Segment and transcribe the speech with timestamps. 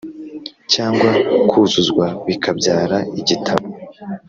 [0.73, 1.09] cyangwa
[1.49, 3.65] kuzuzwa bikabyara igitabo